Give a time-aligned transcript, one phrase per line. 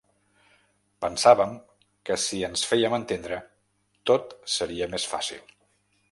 [1.03, 1.51] Pensàvem
[2.09, 3.39] que si ens fèiem entendre,
[4.13, 5.45] tot seria més fàcil.